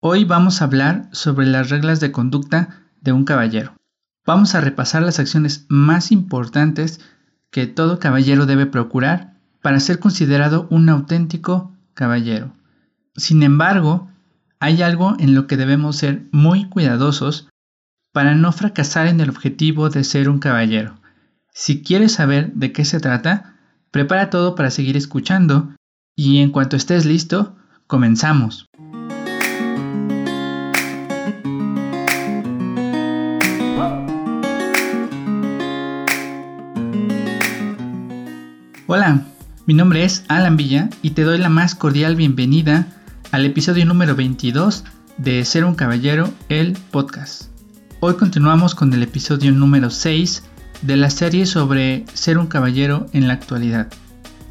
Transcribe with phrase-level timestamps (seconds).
[0.00, 3.74] Hoy vamos a hablar sobre las reglas de conducta de un caballero.
[4.24, 7.00] Vamos a repasar las acciones más importantes
[7.50, 12.52] que todo caballero debe procurar para ser considerado un auténtico caballero.
[13.16, 14.08] Sin embargo,
[14.60, 17.48] hay algo en lo que debemos ser muy cuidadosos
[18.12, 20.94] para no fracasar en el objetivo de ser un caballero.
[21.52, 23.56] Si quieres saber de qué se trata,
[23.90, 25.74] prepara todo para seguir escuchando
[26.14, 27.56] y en cuanto estés listo,
[27.88, 28.68] comenzamos.
[38.90, 39.20] Hola,
[39.66, 42.86] mi nombre es Alan Villa y te doy la más cordial bienvenida
[43.32, 44.82] al episodio número 22
[45.18, 47.50] de Ser un Caballero, el podcast.
[48.00, 50.42] Hoy continuamos con el episodio número 6
[50.80, 53.88] de la serie sobre ser un caballero en la actualidad.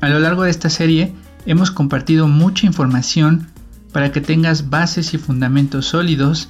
[0.01, 1.15] A lo largo de esta serie
[1.47, 3.47] hemos compartido mucha información
[3.91, 6.49] para que tengas bases y fundamentos sólidos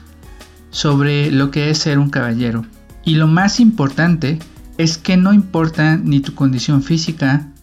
[0.72, 2.66] sobre lo que es ser un caballero.
[3.06, 4.40] Y lo más importante
[4.78, 7.54] es que no importa ni tu condición física,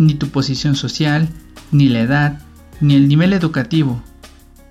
[0.00, 1.28] ni tu posición social,
[1.72, 2.40] ni la edad,
[2.80, 4.02] ni el nivel educativo.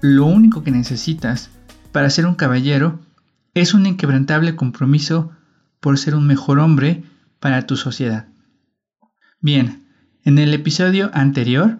[0.01, 1.51] Lo único que necesitas
[1.91, 2.99] para ser un caballero
[3.53, 5.31] es un inquebrantable compromiso
[5.79, 7.03] por ser un mejor hombre
[7.39, 8.27] para tu sociedad.
[9.39, 9.83] Bien,
[10.23, 11.77] en el episodio anterior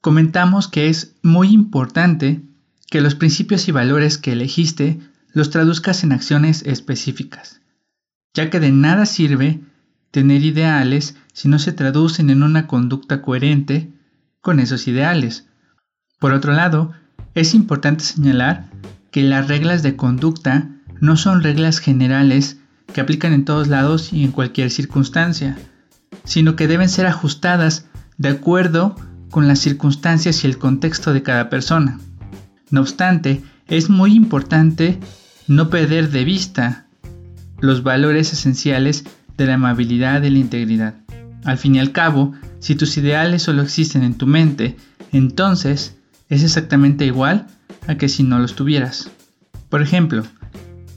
[0.00, 2.42] comentamos que es muy importante
[2.90, 4.98] que los principios y valores que elegiste
[5.32, 7.60] los traduzcas en acciones específicas,
[8.34, 9.60] ya que de nada sirve
[10.10, 13.92] tener ideales si no se traducen en una conducta coherente
[14.40, 15.46] con esos ideales.
[16.18, 16.92] Por otro lado,
[17.34, 18.70] es importante señalar
[19.10, 20.68] que las reglas de conducta
[21.00, 22.58] no son reglas generales
[22.92, 25.56] que aplican en todos lados y en cualquier circunstancia,
[26.24, 27.86] sino que deben ser ajustadas
[28.18, 28.96] de acuerdo
[29.30, 32.00] con las circunstancias y el contexto de cada persona.
[32.70, 34.98] No obstante, es muy importante
[35.46, 36.86] no perder de vista
[37.60, 39.04] los valores esenciales
[39.40, 40.94] de la amabilidad y la integridad.
[41.44, 44.76] Al fin y al cabo, si tus ideales solo existen en tu mente,
[45.12, 45.96] entonces
[46.28, 47.46] es exactamente igual
[47.88, 49.10] a que si no los tuvieras.
[49.70, 50.24] Por ejemplo,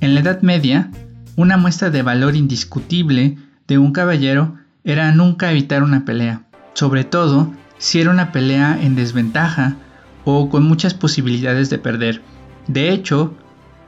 [0.01, 0.91] en la Edad Media,
[1.37, 7.53] una muestra de valor indiscutible de un caballero era nunca evitar una pelea, sobre todo
[7.77, 9.77] si era una pelea en desventaja
[10.25, 12.21] o con muchas posibilidades de perder.
[12.67, 13.33] De hecho,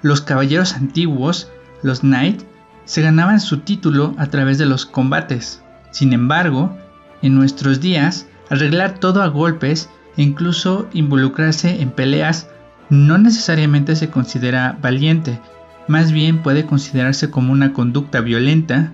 [0.01, 1.49] los caballeros antiguos,
[1.83, 2.41] los knight,
[2.85, 5.61] se ganaban su título a través de los combates.
[5.91, 6.75] Sin embargo,
[7.21, 12.47] en nuestros días, arreglar todo a golpes e incluso involucrarse en peleas
[12.89, 15.39] no necesariamente se considera valiente,
[15.87, 18.91] más bien puede considerarse como una conducta violenta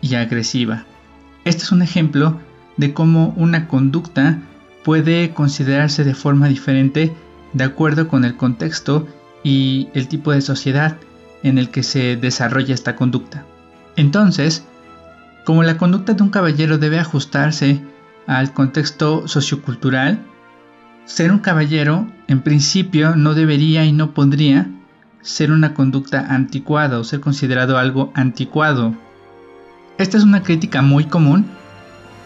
[0.00, 0.84] y agresiva.
[1.44, 2.40] Este es un ejemplo
[2.76, 4.38] de cómo una conducta
[4.84, 7.14] puede considerarse de forma diferente
[7.52, 9.06] de acuerdo con el contexto
[9.42, 10.96] y el tipo de sociedad
[11.44, 13.44] en el que se desarrolla esta conducta.
[13.94, 14.64] Entonces,
[15.44, 17.80] como la conducta de un caballero debe ajustarse
[18.26, 20.18] al contexto sociocultural,
[21.04, 24.70] ser un caballero en principio no debería y no podría
[25.20, 28.94] ser una conducta anticuada o ser considerado algo anticuado.
[29.98, 31.46] Esta es una crítica muy común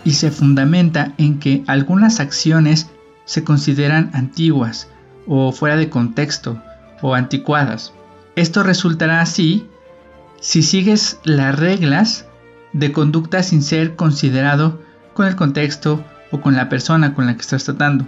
[0.04, 2.88] y se fundamenta en que algunas acciones
[3.24, 4.88] se consideran antiguas
[5.26, 6.62] o fuera de contexto
[7.02, 7.92] o anticuadas.
[8.38, 9.66] Esto resultará así
[10.41, 12.28] si sigues las reglas
[12.72, 14.81] de conducta sin ser considerado
[15.12, 18.06] con el contexto o con la persona con la que estás tratando.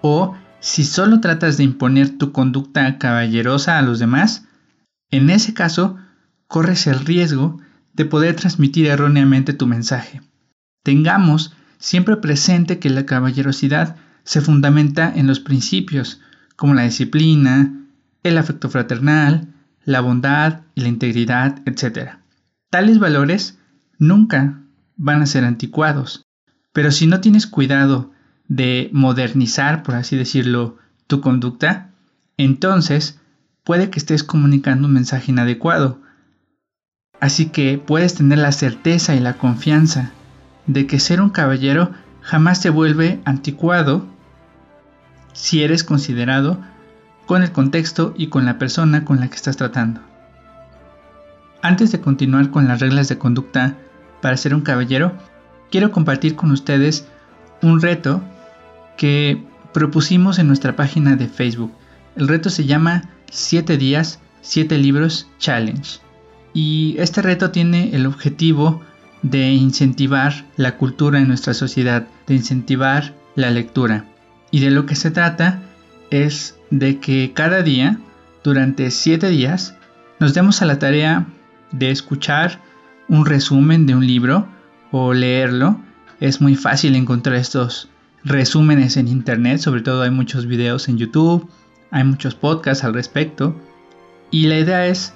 [0.00, 4.46] O si solo tratas de imponer tu conducta caballerosa a los demás,
[5.10, 5.98] en ese caso
[6.46, 7.60] corres el riesgo
[7.92, 10.22] de poder transmitir erróneamente tu mensaje.
[10.82, 16.22] Tengamos siempre presente que la caballerosidad se fundamenta en los principios
[16.56, 17.84] como la disciplina,
[18.22, 19.52] el afecto fraternal,
[19.88, 22.18] la bondad y la integridad, etc.
[22.68, 23.58] Tales valores
[23.98, 24.60] nunca
[24.98, 26.26] van a ser anticuados,
[26.74, 28.10] pero si no tienes cuidado
[28.48, 30.76] de modernizar, por así decirlo,
[31.06, 31.88] tu conducta,
[32.36, 33.18] entonces
[33.64, 36.02] puede que estés comunicando un mensaje inadecuado.
[37.18, 40.12] Así que puedes tener la certeza y la confianza
[40.66, 44.06] de que ser un caballero jamás te vuelve anticuado
[45.32, 46.60] si eres considerado
[47.28, 50.00] con el contexto y con la persona con la que estás tratando.
[51.60, 53.76] Antes de continuar con las reglas de conducta
[54.22, 55.12] para ser un caballero,
[55.70, 57.06] quiero compartir con ustedes
[57.60, 58.22] un reto
[58.96, 59.44] que
[59.74, 61.70] propusimos en nuestra página de Facebook.
[62.16, 66.00] El reto se llama 7 días, 7 libros challenge.
[66.54, 68.80] Y este reto tiene el objetivo
[69.20, 74.06] de incentivar la cultura en nuestra sociedad, de incentivar la lectura.
[74.50, 75.60] Y de lo que se trata
[76.10, 77.98] es de que cada día
[78.44, 79.74] durante 7 días
[80.20, 81.26] nos demos a la tarea
[81.72, 82.60] de escuchar
[83.08, 84.46] un resumen de un libro
[84.90, 85.80] o leerlo.
[86.20, 87.88] Es muy fácil encontrar estos
[88.24, 91.48] resúmenes en internet, sobre todo hay muchos videos en YouTube,
[91.90, 93.56] hay muchos podcasts al respecto.
[94.30, 95.14] Y la idea es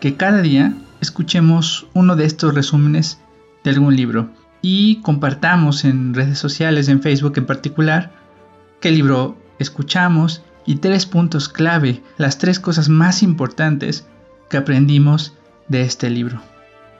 [0.00, 3.20] que cada día escuchemos uno de estos resúmenes
[3.62, 4.30] de algún libro
[4.60, 8.12] y compartamos en redes sociales, en Facebook en particular,
[8.80, 14.06] qué libro escuchamos y tres puntos clave, las tres cosas más importantes
[14.48, 15.34] que aprendimos
[15.68, 16.40] de este libro.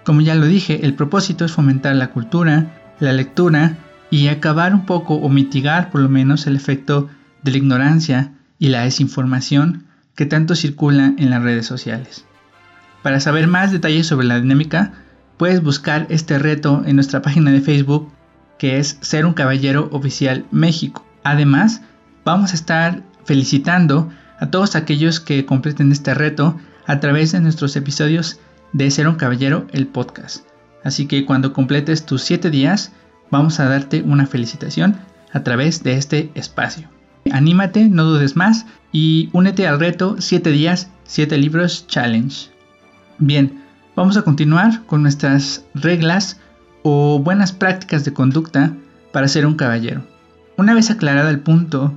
[0.04, 3.78] Como ya lo dije, el propósito es fomentar la cultura, la lectura
[4.10, 7.08] y acabar un poco o mitigar por lo menos el efecto
[7.42, 12.24] de la ignorancia y la desinformación que tanto circula en las redes sociales.
[13.02, 14.92] Para saber más detalles sobre la dinámica,
[15.36, 18.12] puedes buscar este reto en nuestra página de Facebook
[18.58, 21.04] que es Ser un Caballero Oficial México.
[21.24, 21.82] Además,
[22.24, 27.76] vamos a estar felicitando a todos aquellos que completen este reto a través de nuestros
[27.76, 28.38] episodios
[28.72, 30.44] de Ser un Caballero, el podcast.
[30.82, 32.92] Así que cuando completes tus 7 días,
[33.30, 34.96] vamos a darte una felicitación
[35.32, 36.88] a través de este espacio.
[37.30, 42.50] Anímate, no dudes más y únete al reto 7 días, 7 libros challenge.
[43.18, 43.62] Bien,
[43.96, 46.40] vamos a continuar con nuestras reglas
[46.82, 48.74] o buenas prácticas de conducta
[49.12, 50.04] para ser un caballero.
[50.56, 51.94] Una vez aclarado el punto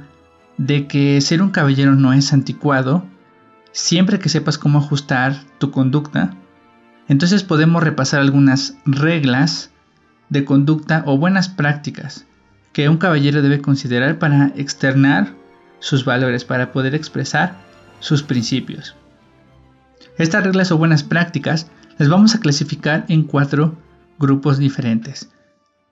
[0.58, 3.06] de que ser un caballero no es anticuado,
[3.72, 6.36] siempre que sepas cómo ajustar tu conducta,
[7.08, 9.72] entonces podemos repasar algunas reglas
[10.30, 12.26] de conducta o buenas prácticas
[12.74, 15.34] que un caballero debe considerar para externar
[15.80, 17.56] sus valores, para poder expresar
[18.00, 18.96] sus principios.
[20.18, 23.78] Estas reglas o buenas prácticas las vamos a clasificar en cuatro
[24.20, 25.30] grupos diferentes,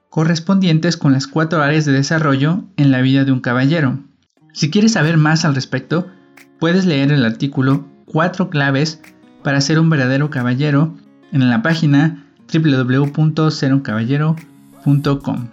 [0.09, 3.99] correspondientes con las cuatro áreas de desarrollo en la vida de un caballero.
[4.55, 6.07] Si quieres saber más al respecto,
[6.59, 9.01] puedes leer el artículo Cuatro claves
[9.43, 10.95] para ser un verdadero caballero
[11.33, 15.47] en la página www.seruncaballero.com.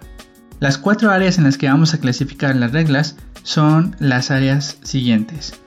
[0.61, 5.59] Las cuatro áreas en las que vamos a clasificar las reglas son las áreas siguientes.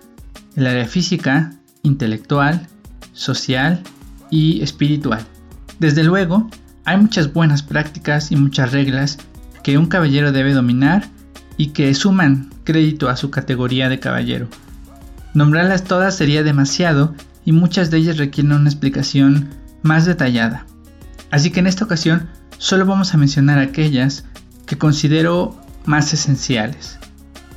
[0.54, 1.52] El área física,
[1.82, 2.66] intelectual,
[3.12, 3.82] social
[4.30, 5.20] y espiritual.
[5.78, 6.48] Desde luego,
[6.86, 9.18] hay muchas buenas prácticas y muchas reglas
[9.62, 11.14] que un caballero debe dominar
[11.56, 14.48] y que suman crédito a su categoría de caballero.
[15.34, 17.14] Nombrarlas todas sería demasiado
[17.44, 19.50] y muchas de ellas requieren una explicación
[19.82, 20.66] más detallada.
[21.30, 24.24] Así que en esta ocasión solo vamos a mencionar aquellas
[24.66, 26.98] que considero más esenciales.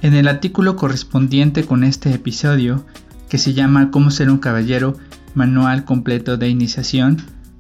[0.01, 2.85] En el artículo correspondiente con este episodio,
[3.27, 4.97] que se llama Cómo ser un caballero,
[5.33, 7.17] manual completo de iniciación,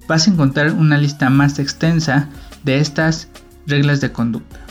[0.07, 2.29] vas a encontrar una lista más extensa
[2.63, 3.29] de estas
[3.67, 4.68] reglas de conducta.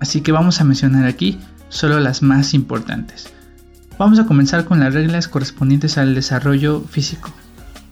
[0.00, 1.38] Así que vamos a mencionar aquí
[1.68, 3.32] solo las más importantes.
[3.98, 7.32] Vamos a comenzar con las reglas correspondientes al desarrollo físico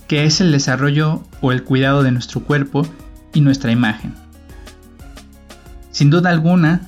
[0.08, 2.86] que es el desarrollo o el cuidado de nuestro cuerpo
[3.32, 4.14] y nuestra imagen.
[5.90, 6.82] Sin duda alguna,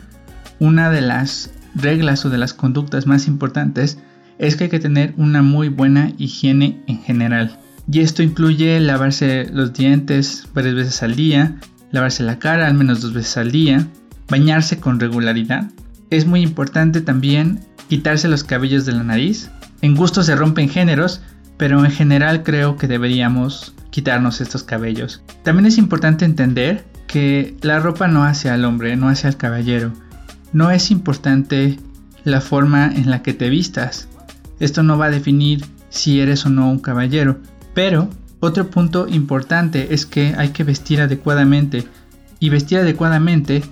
[0.58, 3.98] una de las reglas o de las conductas más importantes
[4.38, 7.58] es que hay que tener una muy buena higiene en general.
[7.90, 11.56] Y esto incluye lavarse los dientes varias veces al día,
[11.92, 13.86] lavarse la cara al menos dos veces al día,
[14.28, 15.70] bañarse con regularidad.
[16.10, 19.50] Es muy importante también quitarse los cabellos de la nariz.
[19.82, 21.22] En gusto se rompen géneros,
[21.56, 25.22] pero en general creo que deberíamos quitarnos estos cabellos.
[25.42, 29.92] También es importante entender que la ropa no hace al hombre, no hace al caballero.
[30.52, 31.78] No es importante
[32.24, 34.08] la forma en la que te vistas.
[34.58, 37.38] Esto no va a definir si eres o no un caballero.
[37.74, 38.10] Pero
[38.40, 41.86] otro punto importante es que hay que vestir adecuadamente.
[42.38, 43.62] Y vestir adecuadamente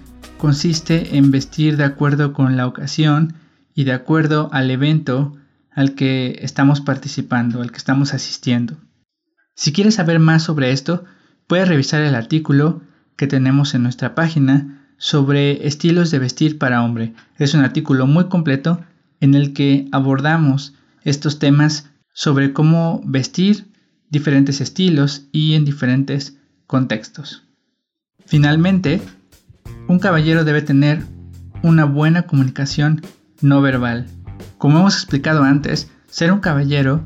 [0.45, 3.33] consiste en vestir de acuerdo con la ocasión
[3.75, 5.35] y de acuerdo al evento
[5.71, 8.77] al que estamos participando, al que estamos asistiendo.
[9.55, 11.07] Si quieres saber más sobre esto,
[11.47, 12.83] puedes revisar el artículo
[13.17, 17.15] que tenemos en nuestra página sobre estilos de vestir para hombre.
[17.39, 18.85] Es un artículo muy completo
[19.21, 20.75] en el que abordamos
[21.05, 23.73] estos temas sobre cómo vestir
[24.11, 26.37] diferentes estilos y en diferentes
[26.67, 27.45] contextos.
[28.27, 29.01] Finalmente,
[29.89, 31.03] un caballero debe tener
[31.63, 33.03] una buena comunicación
[33.41, 34.07] no verbal
[34.65, 37.05] como hemos explicado antes, ser un caballero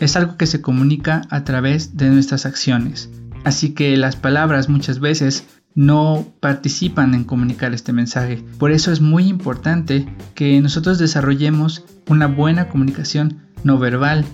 [0.00, 3.10] es algo que se comunica a través de nuestras acciones,
[3.44, 8.42] así que las palabras muchas veces no participan en comunicar este mensaje.
[8.58, 14.24] Por eso es muy importante que nosotros desarrollemos una buena comunicación no verbal,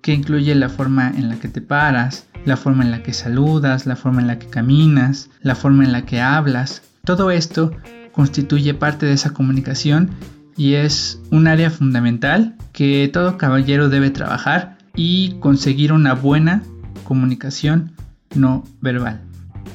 [0.00, 3.84] que incluye la forma en la que te paras, la forma en la que saludas,
[3.84, 6.80] la forma en la que caminas, la forma en la que hablas.
[7.06, 7.70] Todo esto
[8.10, 10.10] constituye parte de esa comunicación
[10.56, 16.64] y es un área fundamental que todo caballero debe trabajar y conseguir una buena
[17.04, 17.92] comunicación
[18.34, 19.20] no verbal.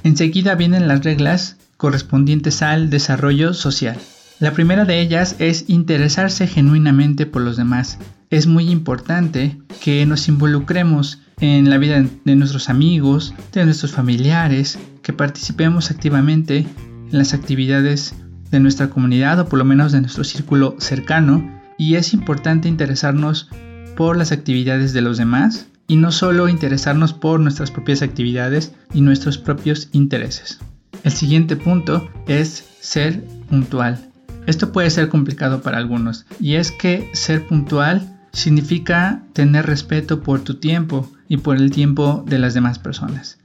[0.03, 3.97] Enseguida vienen las reglas correspondientes al desarrollo social.
[4.39, 7.97] La primera de ellas es interesarse genuinamente por los demás.
[8.29, 14.77] Es muy importante que nos involucremos en la vida de nuestros amigos, de nuestros familiares,
[15.01, 16.67] que participemos activamente
[17.11, 18.15] en las actividades
[18.51, 23.49] de nuestra comunidad o por lo menos de nuestro círculo cercano y es importante interesarnos
[23.95, 29.01] por las actividades de los demás y no solo interesarnos por nuestras propias actividades y
[29.01, 30.59] nuestros propios intereses.
[31.03, 34.09] El siguiente punto es ser puntual.
[34.47, 40.41] Esto puede ser complicado para algunos y es que ser puntual significa tener respeto por
[40.41, 43.39] tu tiempo y por el tiempo de las demás personas.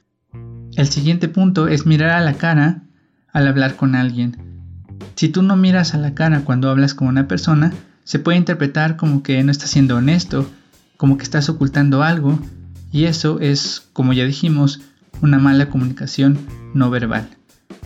[0.75, 2.83] El siguiente punto es mirar a la cara
[3.33, 4.37] al hablar con alguien.
[5.15, 8.95] Si tú no miras a la cara cuando hablas con una persona, se puede interpretar
[8.95, 10.49] como que no estás siendo honesto,
[10.95, 12.39] como que estás ocultando algo,
[12.91, 14.81] y eso es, como ya dijimos,
[15.21, 16.37] una mala comunicación
[16.73, 17.27] no verbal.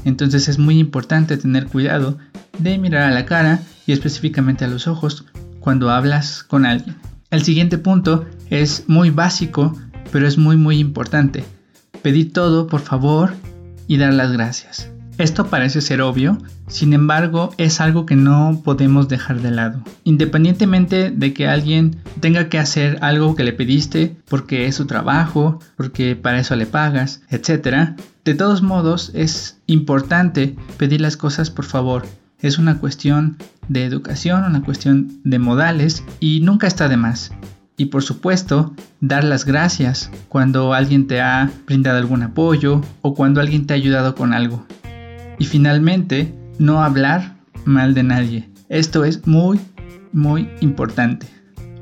[0.06, 2.18] Entonces es muy importante tener cuidado
[2.60, 5.26] de mirar a la cara y específicamente a los ojos
[5.60, 6.96] cuando hablas con alguien.
[7.30, 9.78] El siguiente punto es muy básico,
[10.12, 11.46] pero es muy muy importante.
[12.02, 13.34] Pedir todo, por favor,
[13.88, 14.91] y dar las gracias.
[15.18, 16.38] Esto parece ser obvio,
[16.68, 19.84] sin embargo es algo que no podemos dejar de lado.
[20.04, 25.60] Independientemente de que alguien tenga que hacer algo que le pediste porque es su trabajo,
[25.78, 27.96] porque para eso le pagas, etc.
[28.26, 32.04] De todos modos es importante pedir las cosas por favor
[32.42, 33.38] es una cuestión
[33.68, 37.32] de educación, una cuestión de modales y nunca está de más.
[37.78, 43.42] Y por supuesto, dar las gracias cuando alguien te ha brindado algún apoyo o cuando
[43.42, 44.66] alguien te ha ayudado con algo.
[45.42, 48.48] Y finalmente, no hablar mal de nadie.
[48.70, 49.60] Esto es muy,
[50.14, 51.26] muy importante.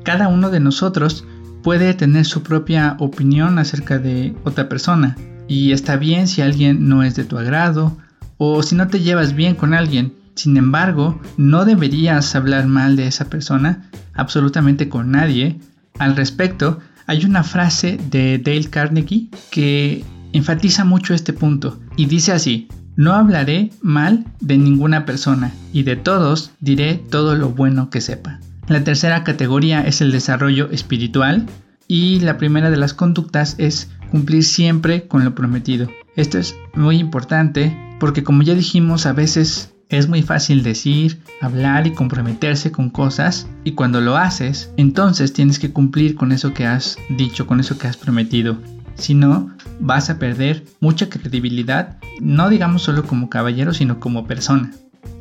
[0.02, 1.26] Cada uno de nosotros
[1.62, 5.14] puede tener su propia opinión acerca de otra persona.
[5.46, 7.98] Y está bien si alguien no es de tu agrado
[8.38, 10.14] o si no te llevas bien con alguien.
[10.36, 15.60] Sin embargo, no deberías hablar mal de esa persona absolutamente con nadie.
[15.98, 20.02] Al respecto, hay una frase de Dale Carnegie que
[20.32, 22.68] enfatiza mucho este punto y dice así,
[23.00, 28.40] no hablaré mal de ninguna persona y de todos diré todo lo bueno que sepa.
[28.68, 31.46] La tercera categoría es el desarrollo espiritual
[31.88, 35.88] y la primera de las conductas es cumplir siempre con lo prometido.
[36.14, 41.86] Esto es muy importante porque como ya dijimos a veces es muy fácil decir, hablar
[41.86, 46.66] y comprometerse con cosas y cuando lo haces, entonces tienes que cumplir con eso que
[46.66, 48.58] has dicho, con eso que has prometido.
[48.94, 54.70] Si no, vas a perder mucha credibilidad, no digamos solo como caballero, sino como persona.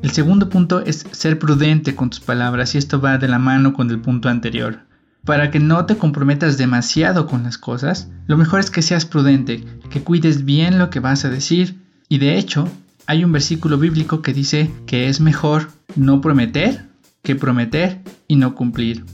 [0.01, 3.73] El segundo punto es ser prudente con tus palabras y esto va de la mano
[3.73, 4.79] con el punto anterior.
[5.25, 9.63] Para que no te comprometas demasiado con las cosas, lo mejor es que seas prudente,
[9.89, 11.77] que cuides bien lo que vas a decir
[12.07, 12.67] y de hecho
[13.05, 16.89] hay un versículo bíblico que dice que es mejor no prometer
[17.23, 19.05] que prometer y no cumplir.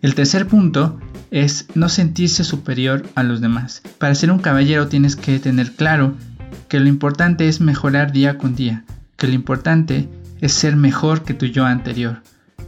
[0.00, 0.98] El tercer punto
[1.30, 3.82] es no sentirse superior a los demás.
[3.98, 6.14] Para ser un caballero tienes que tener claro
[6.68, 8.84] que lo importante es mejorar día con día,
[9.16, 10.08] que lo importante
[10.40, 12.22] es ser mejor que tu yo anterior.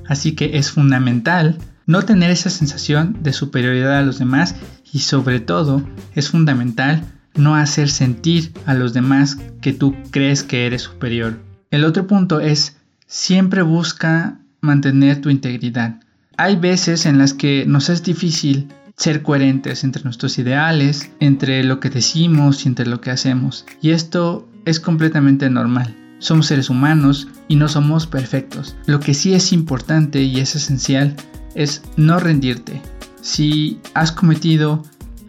[0.07, 4.55] Así que es fundamental no tener esa sensación de superioridad a los demás
[4.93, 5.83] y sobre todo
[6.15, 11.41] es fundamental no hacer sentir a los demás que tú crees que eres superior.
[11.71, 16.01] El otro punto es siempre busca mantener tu integridad.
[16.37, 18.69] Hay veces en las que nos es difícil
[19.01, 23.65] ser coherentes entre nuestros ideales, entre lo que decimos y entre lo que hacemos.
[23.81, 25.97] Y esto es completamente normal.
[26.19, 28.77] Somos seres humanos y no somos perfectos.
[28.85, 31.17] Lo que sí es importante y es esencial
[31.55, 32.83] es no rendirte.
[33.23, 34.83] Si has cometido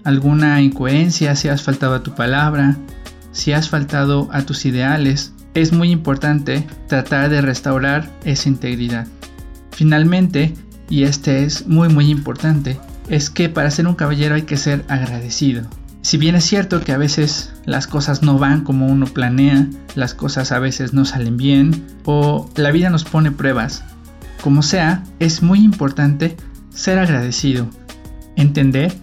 [0.04, 2.76] alguna incoherencia, si has faltado a tu palabra,
[3.32, 9.08] si has faltado a tus ideales, es muy importante tratar de restaurar esa integridad.
[9.72, 10.54] Finalmente,
[10.90, 12.78] y este es muy muy importante,
[13.12, 15.64] es que para ser un caballero hay que ser agradecido.
[16.02, 20.14] Si bien es cierto que a veces las cosas no van como uno planea, las
[20.14, 23.84] cosas a veces no salen bien o la vida nos pone pruebas,
[24.42, 26.38] como sea, es muy importante
[26.70, 27.70] ser agradecido,
[28.38, 28.94] entender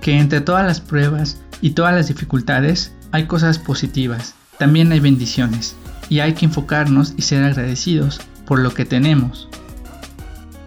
[0.00, 5.74] que entre todas las pruebas y todas las dificultades hay cosas positivas, también hay bendiciones,
[6.08, 9.48] y hay que enfocarnos y ser agradecidos por lo que tenemos.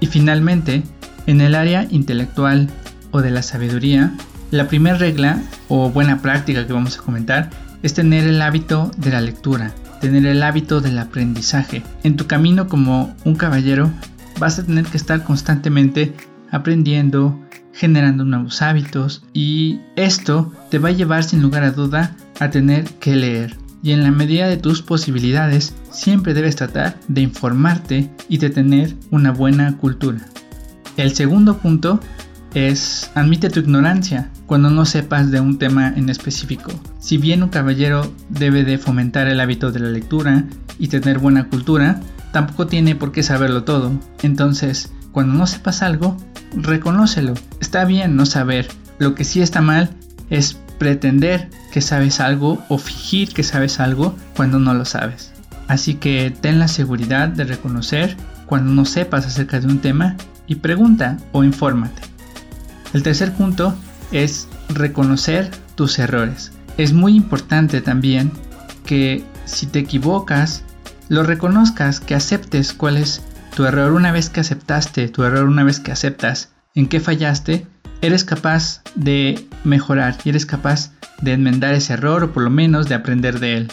[0.02, 0.84] Y finalmente,
[1.26, 2.70] en el área intelectual
[3.12, 4.14] o de la sabiduría,
[4.52, 7.50] la primera regla o buena práctica que vamos a comentar
[7.84, 11.84] es tener el hábito de la lectura, tener el hábito del aprendizaje.
[12.04, 13.92] En tu camino como un caballero
[14.40, 16.14] vas a tener que estar constantemente
[16.52, 17.40] aprendiendo,
[17.74, 22.86] generando nuevos hábitos y esto te va a llevar sin lugar a duda a tener
[22.96, 23.56] que leer.
[23.84, 28.96] Y en la medida de tus posibilidades, siempre debes tratar de informarte y de tener
[29.10, 30.20] una buena cultura.
[30.98, 32.00] El segundo punto
[32.54, 36.72] es admite tu ignorancia cuando no sepas de un tema en específico.
[37.00, 40.46] Si bien un caballero debe de fomentar el hábito de la lectura
[40.78, 42.00] y tener buena cultura,
[42.32, 43.92] tampoco tiene por qué saberlo todo.
[44.22, 46.18] Entonces, cuando no sepas algo,
[46.56, 47.34] reconócelo.
[47.60, 48.68] Está bien no saber.
[49.00, 49.90] Lo que sí está mal
[50.30, 55.32] es pretender que sabes algo o fingir que sabes algo cuando no lo sabes.
[55.68, 60.18] Así que ten la seguridad de reconocer cuando no sepas acerca de un tema
[60.48, 62.11] y pregunta o infórmate.
[62.94, 63.76] El tercer punto
[64.12, 66.52] es reconocer tus errores.
[66.78, 68.32] Es muy importante también
[68.86, 70.64] que si te equivocas,
[71.10, 73.22] lo reconozcas, que aceptes cuál es
[73.56, 73.92] tu error.
[73.94, 77.68] Una vez que aceptaste tu error, una vez que aceptas en qué fallaste,
[78.02, 82.88] eres capaz de mejorar y eres capaz de enmendar ese error o por lo menos
[82.88, 83.72] de aprender de él.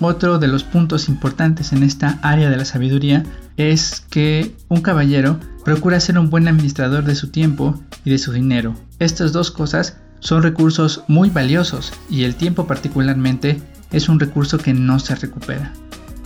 [0.00, 3.24] Otro de los puntos importantes en esta área de la sabiduría
[3.56, 8.32] es que un caballero procura ser un buen administrador de su tiempo y de su
[8.32, 8.74] dinero.
[8.98, 13.60] Estas dos cosas son recursos muy valiosos y el tiempo particularmente
[13.92, 15.72] es un recurso que no se recupera.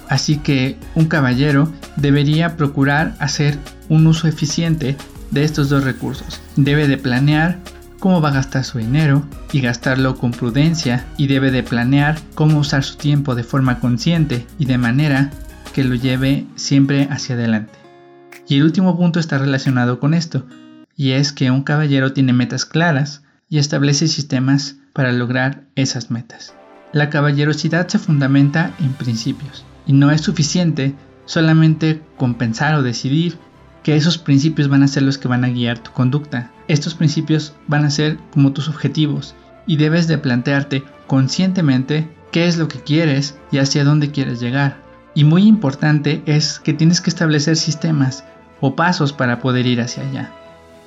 [0.08, 3.58] Así que un caballero debería procurar hacer
[3.88, 4.96] un uso eficiente
[5.30, 6.40] de estos dos recursos.
[6.56, 7.58] Debe de planear
[7.98, 12.58] cómo va a gastar su dinero y gastarlo con prudencia y debe de planear cómo
[12.58, 15.30] usar su tiempo de forma consciente y de manera
[15.72, 17.78] que lo lleve siempre hacia adelante.
[18.46, 20.46] Y el último punto está relacionado con esto,
[20.96, 26.54] y es que un caballero tiene metas claras y establece sistemas para lograr esas metas.
[26.92, 30.94] La caballerosidad se fundamenta en principios, y no es suficiente
[31.26, 33.38] solamente con pensar o decidir
[33.88, 36.52] que esos principios van a ser los que van a guiar tu conducta.
[36.68, 39.34] Estos principios van a ser como tus objetivos
[39.66, 44.76] y debes de plantearte conscientemente qué es lo que quieres y hacia dónde quieres llegar.
[45.14, 48.24] Y muy importante es que tienes que establecer sistemas
[48.60, 50.32] o pasos para poder ir hacia allá.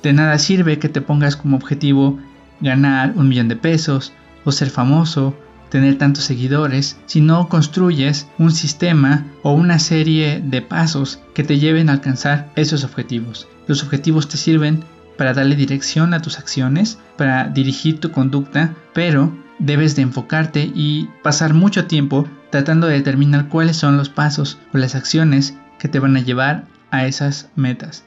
[0.04, 2.20] De nada sirve que te pongas como objetivo
[2.60, 4.12] ganar un millón de pesos
[4.44, 5.36] o ser famoso
[5.72, 11.58] tener tantos seguidores si no construyes un sistema o una serie de pasos que te
[11.58, 13.48] lleven a alcanzar esos objetivos.
[13.66, 14.84] Los objetivos te sirven
[15.16, 21.08] para darle dirección a tus acciones, para dirigir tu conducta, pero debes de enfocarte y
[21.22, 26.00] pasar mucho tiempo tratando de determinar cuáles son los pasos o las acciones que te
[26.00, 28.04] van a llevar a esas metas.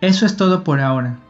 [0.00, 1.20] Eso es todo por ahora.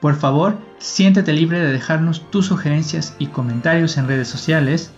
[0.00, 4.94] Por favor, siéntete libre de dejarnos tus sugerencias y comentarios en redes sociales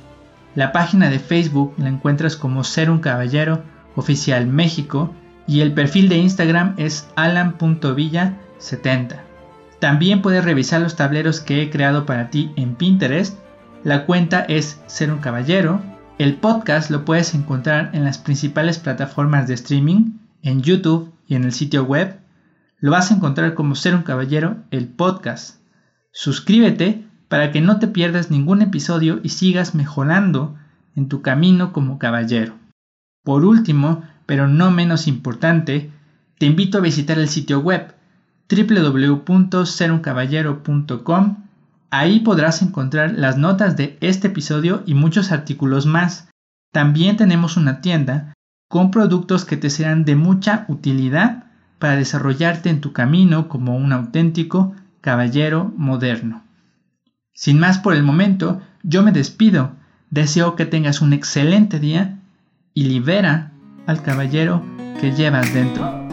[0.55, 3.63] la página de Facebook la encuentras como Ser un Caballero
[3.97, 5.15] Oficial México
[5.47, 9.21] y el perfil de Instagram es alan.villa70.
[9.79, 13.37] También puedes revisar los tableros que he creado para ti en Pinterest.
[13.83, 15.83] La cuenta es Ser un Caballero.
[16.19, 20.13] El podcast lo puedes encontrar en las principales plataformas de streaming,
[20.43, 22.21] en YouTube y en el sitio web.
[22.79, 25.57] Lo vas a encontrar como Ser un Caballero, el podcast.
[26.13, 30.55] Suscríbete para que no te pierdas ningún episodio y sigas mejorando
[30.95, 32.53] en tu camino como caballero.
[33.25, 35.91] Por último, pero no menos importante,
[36.39, 37.95] te invito a visitar el sitio web
[38.51, 41.37] www.seruncaballero.com.
[41.91, 46.29] Ahí podrás encontrar las notas de este episodio y muchos artículos más.
[46.71, 48.35] También tenemos una tienda
[48.69, 51.45] con productos que te serán de mucha utilidad
[51.79, 56.42] para desarrollarte en tu camino como un auténtico caballero moderno.
[57.35, 59.73] Sin más por el momento, yo me despido.
[60.11, 62.19] Deseo que tengas un excelente día
[62.75, 63.53] y libera
[63.87, 64.63] al caballero
[65.01, 66.12] que llevas dentro.